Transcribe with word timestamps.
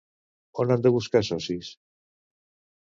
On 0.63 0.73
han 0.77 0.85
de 0.87 0.93
buscar 0.95 1.23
socis? 1.29 1.71